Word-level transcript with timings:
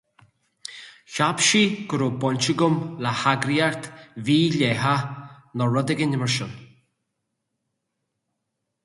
Cheap 1.15 1.41
sí 1.47 1.59
go 1.91 1.99
raibh 2.01 2.15
baint 2.23 2.47
agam 2.53 2.75
le 3.05 3.11
heagraíocht 3.21 3.91
mhídhleathach 4.25 5.05
nó 5.59 5.63
rud 5.75 5.93
éigin 5.95 6.19
mar 6.23 6.33
sin! 6.39 6.51